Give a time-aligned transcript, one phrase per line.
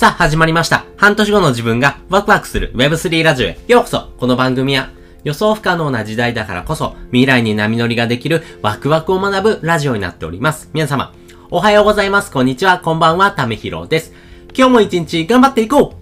[0.00, 0.86] さあ、始まりました。
[0.96, 4.88] 半年後の自分がワクワクする Web3 ラジオへようこそこの番組は
[5.24, 10.70] 予想不可能な時代だからこそ未来に波乗りができるワクワクを学ぶラジオになっております。
[10.72, 11.12] 皆様、
[11.50, 12.30] おはようございます。
[12.30, 12.78] こんにちは。
[12.78, 13.30] こんばんは。
[13.32, 14.14] ためひろです。
[14.56, 15.92] 今日も一日頑張っていこ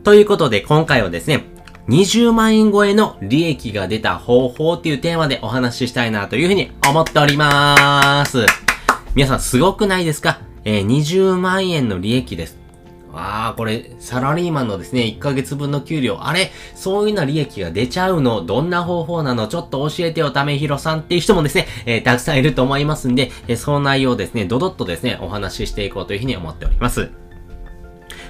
[0.00, 1.44] うということで今回はですね、
[1.90, 8.46] 20万円超えの利益が出た方法っていうテーマでお話ししたいなというふうに思っております。
[9.14, 10.40] 皆さんすごくないですか？
[10.64, 12.59] えー、20万円の利益です。
[13.12, 16.18] ああ、これ、サラリーマンのですね、1ヶ月分の給料。
[16.20, 18.42] あれそういうような利益が出ちゃうの？
[18.42, 19.48] どんな方法なの？
[19.48, 27.10] ちょっと教えてよ、ためひろさんっていう人もですね、えー、たくさんいると思いますんで、えー、その内容をですね、ドドッとですね、お話ししていこうというふうに思っております。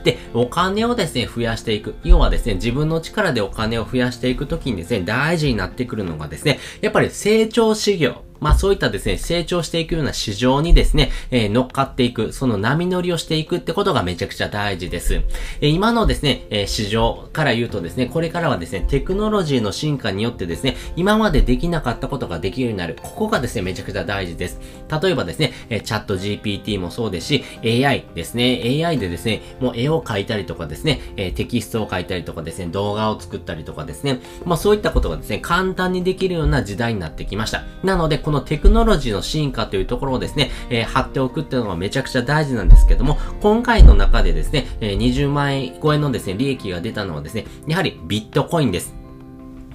[0.05, 1.95] で、お金をですね、増やしていく。
[2.05, 8.25] 要はですね、自分の力でお金を増やしていくときにですね、大事になってくるのがですね、やっぱり成長事業。
[8.41, 15.23] まあそういったですね、成長していくような市場にですね、えー、乗っかっていく、その波乗りをしていくってことがめちゃくちゃ大事です。
[15.61, 22.97] えー、今のですね、えー、市場から言うとですね、これからはですね、テクノロジーの進化によってですね、今までできなかったことができるようになる。
[23.01, 24.61] ここがですね、めちゃくちゃ大事です。
[25.03, 37.65] 例えばですね、えー、チャット GPT もそうですし、AI ですね、AI でですね、もう絵を描いたりとかですね、えー、テキストを書いたりとかですね、動画を作ったりとかですね、まあそういったことがですね、簡単にできるような時代になってきました。
[37.83, 49.00] なので、このテクノロジーの進化というところをですね、えー、貼っておくっていうのがめちゃくちゃ大事なんですけども、今回の中でですね、えー、20万円超えのですね、利益が出たのはですね、やはりビットコインです。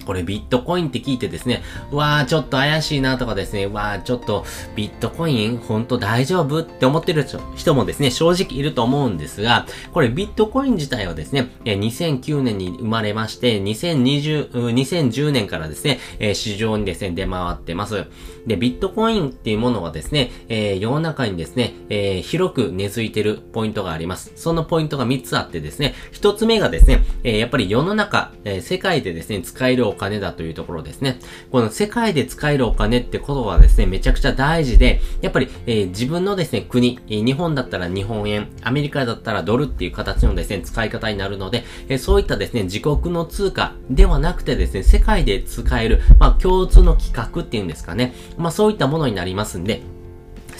[0.06, 7.26] これビットコインって聞いてですね、うわーちょっと怪しいなとかですね、うわーちょっとビットコインほんと大丈夫って思ってる
[7.56, 15.98] 人もですね、正直いると思うんですが、これビットコイン自体はですね、2009年に生まれまして、2020、2010年からですね、
[16.34, 18.04] 市場にですね、出回ってます。
[18.46, 24.32] で、ビットコインっていうものはですね、え、世の中にですね、え、広く根付いてるポイントがあります。
[24.36, 31.18] そのポイントが3つあってですね、1つ目がですね、え、やっぱり世の中、え世界でですね、使えるお金だというところですね。
[31.50, 48.14] この世界で使えるお金ってことはですね、めちゃくちゃ大事で、やっぱり、えー、自分のですね、国、えー、日本だったら日本円、アメリカだったらドルっていう形のですね、使い方になるので、えー、そういったですね、自国の通貨ではなくてですね、世界で使える、まあ、共通の規格っていうんですかね。
[48.36, 49.82] まあ、そういったものになりますんで、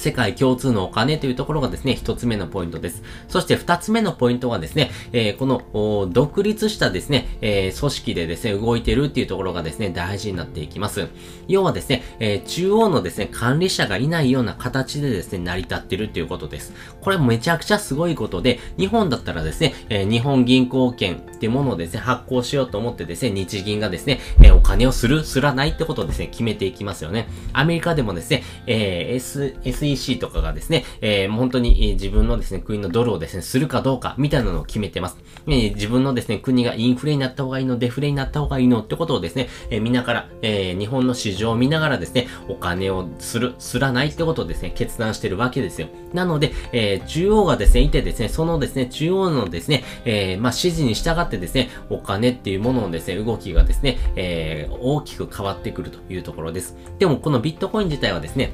[0.07, 3.03] 世界共通のお金というところがですね、一つ目のポイントです。
[3.27, 11.09] そして二つ目のポイントはですね、えー、この、独立したですね、えー、組織でですね、動いてるっていうところがですね、大事になっていきます。
[11.49, 16.73] 要はですね、えー、中央のですね、管理者がいないような形でですね、成り立ってるっていうことです。
[17.01, 27.27] これめちゃくちゃすごいことで、日本だったらですね、え日本銀行券ってものをですね、発行しようと思ってですね、日銀がですね、えお金をする、すらないってことをですね、決めていきますよね。
[27.53, 35.19] アメリカでもですね、え S、SEC とかがですね、えー、本当に、自分のですね、国のドルをですね、するかどうか、みたいなのを決めてます。
[35.47, 45.89] えー、自分のですね、国がインフレになった方がいいの、デフレになった方がいいのってことをですね、えー、見ながら、えー、日本の市場を見ながらですね、お金をする、すらないってことをですね、決断してるわけですよ。
[46.13, 56.77] なので、えー、中央がですね、いてですね、そのですね、中央のですね、えー、まあ、指示に従ってですね、お金っていうもののですね、動きがですね、えー、大きく変わってくるというところです。
[56.99, 58.53] でも、このビットコイン自体はですね、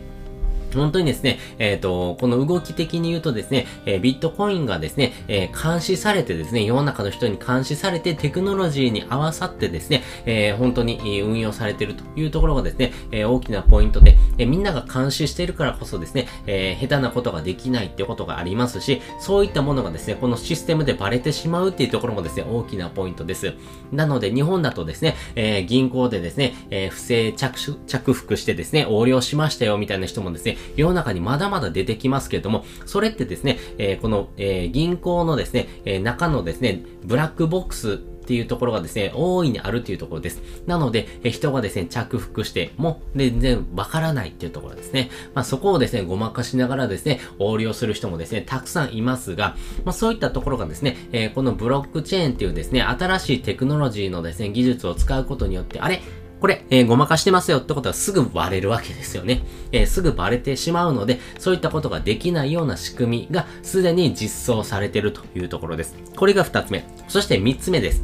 [0.74, 23.54] 本当にですね、えっ、ー、と、この動き的に言うとですね、えー、ビットコインがですね、えー、監視されてですね、世の中の人に監視されてテクノロジーに合わさってですね、え本当に運用されているというところがですね、え大きなポイントで、えみんなが監視しているからこそですね、え下手なことができないってことがありますし、そういったものがですね、このシステムでバレてしまうっていうところもですね、大きなポイントです。
[23.92, 40.40] なので、日本だとですね、え銀行でですね、え不正着着服してですね、横領しましたよみたいな人もですね、世の中にまだまだ出てきますけれども、それってですね、えー、この、えー、銀行のですね、えー、中のですね、ブラックボックスっていうところがですね、大いにあるっていうところです。
[40.66, 45.10] なので、え人がですね、着服しても全然わからないっていうところですね。
[45.34, 56.00] まあそこをですね、ごまかしながらですね、横領する人もですね、たくさんいますが、まあそういったところがですね、えこのブロックチェーンっていうですね、新しいテクノロジーのですね、技術を使うことによって、あれ？
[56.42, 59.44] これ、えー、ごまかしてますよってことはすぐバレるわけですよね。
[59.70, 65.94] えー、すぐバレてしまうので、そういったことができないような仕組みがすでに実装されてるというところです。
[66.16, 66.84] これが二つ目。
[67.06, 68.02] そして三つ目です。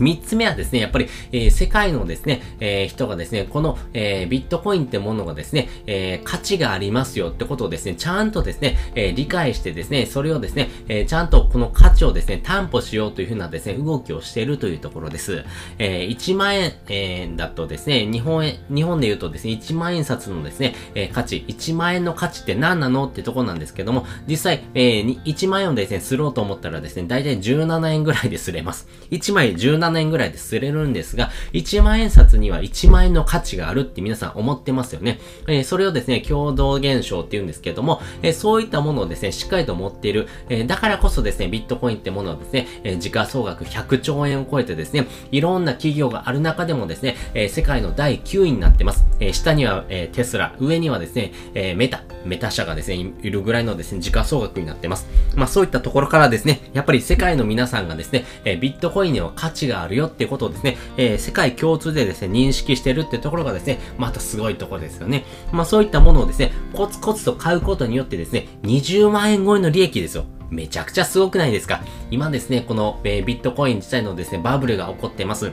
[0.00, 15.44] 三つ目はですね、やっぱり、えー、世界のですね、えー、人がですね、この、えー、ビットコインってものがですね、え、価値がありますよってことをですね、ちゃんとですね、え、理解してですね、それをですね、え、ちゃんとこの価値をですね、担保しようというふうなですね、動きをしているというところです。
[15.78, 28.88] え、1万円、え、だとですね、日本円、日本で言うとですね、1万円札のですね、え、価値、1万円の価値って何なのってとこなんですけども、実際、え、1万円をですね、すろうと思ったらですね、だいたい17円ぐらいで擦れます。
[29.10, 35.18] 1枚17円ぐらいで擦れるんですが、1万円札には1万円の価値があるって皆さん思ってますよね。
[35.46, 49.04] えー、それをですね、共同現象って言うんですけども、えー、そういったものをですね、しっかりと持っている、えー、だからこそですね、ビットコインってものをですね、え時価総額100兆円を超えてですね、いろんな企業がある中でもですね、え世界の第9位になってます。
[49.20, 55.08] え下には、えテスラ、上にはですね、えメタ、メタ社がですね、いるぐらいのですね、時価総額になってます。
[55.34, 65.24] まあそういったところからですね、やっぱり世界の皆さんがですね、えビットコインには価値があるよってことをですね、え世界共通でですね、認識してるってところがですね、またすごいところですよね。
[65.52, 70.24] まあそういったものをですね、コツコツと買うことによってですね、20万円超えの利益ですよ。
[70.50, 71.80] めちゃくちゃすごくないですか？
[72.10, 75.52] 今ですね、この、えー、ビットコイン自体のですね、バブルが起こってます。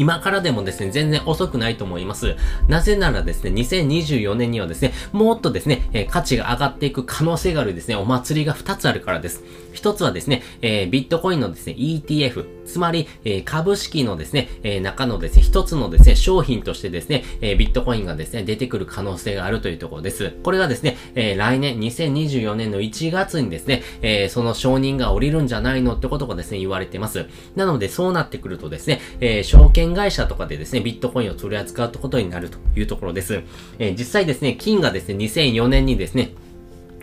[0.00, 2.34] 今からでもですね、全然遅くないと思います。
[2.68, 9.44] なぜならですね、2024年にはですね、もっとですね、えー、価値が上がっていく可能性があるですね、お祭りが2つあるからです。
[9.74, 20.32] 1つはですね、えー、ビットコインのですね、ETF、つまり、えー、株式のですね、えー、中のですね、一つのですね、商品としてですね、え、ビットコインがですね、出てくる可能性があるというところです。
[20.42, 27.26] これがですね、え、来年、2024年の1月にですね、え、その承認が降りるんじゃないのってことがですね、言われてます。
[27.56, 33.42] なので、そうなってくるとですね、え、証券会社とかでですね、ビットコインを取り扱うことになるというところです。
[33.78, 36.32] え、実際ですね、金がですね、2004年にですね、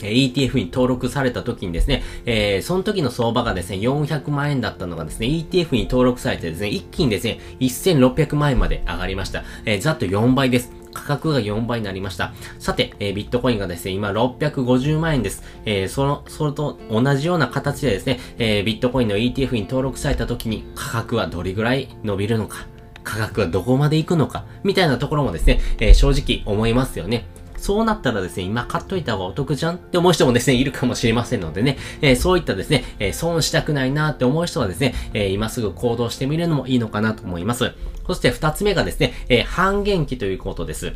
[0.01, 9.43] え ETF に登録された時にですね、えー、その時の相場がですね、400万円だったのがですね、ETF に登録されてですね、一気にですね、1600万円まで上がりました。
[9.65, 10.71] えー、ざっと4倍です。
[10.93, 12.33] 価格が4倍になりました。
[12.57, 15.43] さて、えー、ビットコインがですね、今650万円です。
[15.65, 22.65] えー、その、それと同じような形でですね、えー、ビットコインの ETF に登録された時に価格はどれぐらい伸びるのか、
[23.07, 27.25] 価格はどこまで行くのか、みたいなところもですね、えー、正直思いますよね。
[27.57, 37.74] そうなったらですね、今買っといた方がお得じゃんって思う人もですね、いるかもしれませんのでね、えー、そういったですね、えー、損したくないなって思う人はですね、えー、今すぐ行動してみるのもいいのかなと思います。
[38.06, 40.94] そして二つ目がですね、え半減期ということです。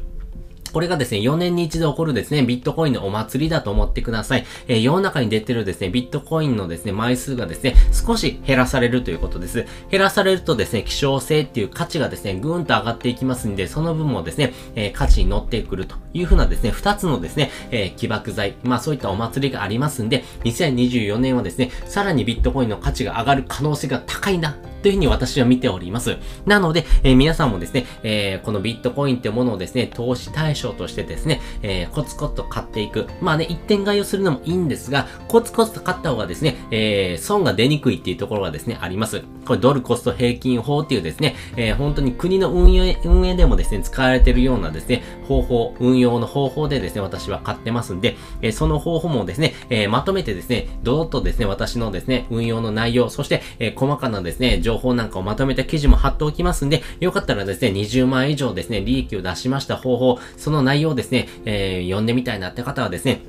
[0.72, 4.46] これがですね、4年に一度起こるですね、ビットコインのお祭りだと思ってください。
[4.68, 9.66] えー、世の中に出てるですね、ビットコインのですね、枚数がですね、少し減らされるということです。
[9.90, 26.18] 減らされるとですね、希少性っていう価値がですね、ぐーんと上がっていきますんで、その分もですね、えー、価値に乗ってくるというふうなですね、二つのですね、えー、起爆剤、まあそういったお祭りがありますんで、2024年はですね、さらにビットコインの価値が上がる可能性が高いな、というふうに私は見ております。
[26.46, 33.08] なので、えー、皆さんもですね、えー、このビットコインってものをですね、投資対象としてですね、えー、コツコツと買っていく。
[33.22, 39.24] まあね、一点買いをするのもいいんですが、コツコツと買った方がですね、えー、損が出にくいっていうところがですね、あります。
[39.46, 63.22] これドルコスト平均法っていうですね、えー、本当に国の運営、運営でもですね、使われてるようなですね、方法、運用の方法でですね、私は買ってますんで、えー、その方法もですね、えー、まとめてですね、どどっとですね、私のですね、運用の内容、そして、えー、細かなですね、情情報なんかをまとめた記事も貼っておきますんで、よかったらですね、20万以上ですね、利益を出しました方法、その内容をですね、えー、読んでみたいなって方はですね、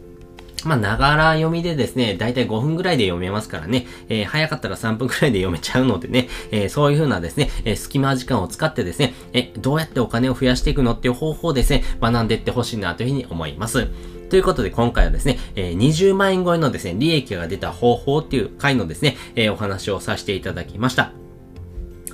[0.65, 13.89] まあ、ながら読みでですね、だいたい5分ぐらいで読めますからね、えー、早かったら3分くらいで読めちゃうのでね、えー、そういう風なですね、えー、隙間時間を使ってですね、え、どうやってお金を増やしていくのっていう方法をですね、学んでいってほしいなというふうに思います。
[14.31, 21.22] ということで今回はですね、えー、20万円超えのですね、利益が出た方法っていう回のですね、えー、お話をさせていただきました。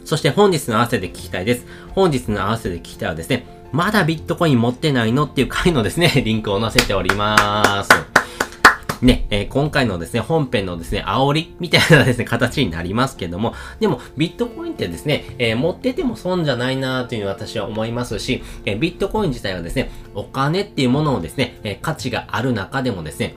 [0.09, 1.67] そして本日の合わせで聞きたいです。
[1.95, 7.91] 本日の合わせで聞きたいはですね、まだビットコイン持ってないのっていう回のですね、 リンクを載せております。
[9.05, 23.35] ね、えー、今回のですね、本編のですね、煽りみたいなですね、形になりますけども、でも、ビットコインってですね、えー、持ってても損じゃないなという私は思いますし、えー、ビットコイン自体はですね、お金っていうものをですね、え価値がある中でもですね、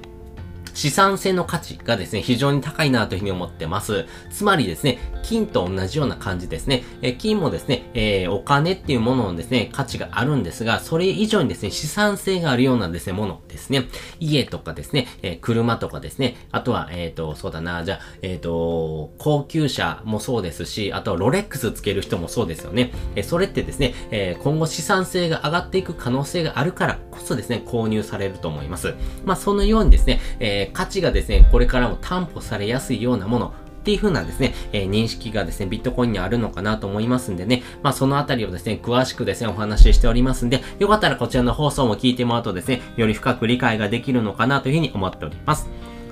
[0.73, 4.05] 資産性の価値がですね、非常に高いなというふうに思ってます。
[4.29, 6.83] つまりですね、金と同じような感じですね。
[7.01, 13.87] え金もですね、えー、お金っていうもののですね、価値があるんですが、それ以上にですね、資産性があるようなですね、ものですね。
[14.19, 22.91] 家とかですね、えー、車とかですね、あとは、えっ、ー、と、そうだな、じゃあ、えっ、と、高級車もそうですし、あとはロレックスつける人もそうですよね。
[23.15, 28.93] えそれってですね、え今後資産性が上がっていく可能性があるからこそですね、購入されると思います。
[29.25, 45.67] まあ、そのようにですね、ええ価値がですね、これからも担保されやすいようなもの、っていう風なですね、えー、認識がですね、ビットコインにあるのかなと思いますんでね、まあそのあたりをですね、詳しくですね、お話ししておりますんで、よかったらこちらの放送も聞いてもらうとですね、より深く理解ができるのかなという風に思っております。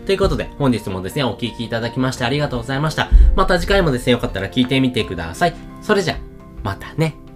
[0.07, 3.09] ということで、本日もですね、お聴きいただきましてありがとうございました。
[3.35, 5.53] また次回もですね、よかったら聞いてみてください。
[5.83, 6.17] それじゃ、
[6.63, 7.28] またね。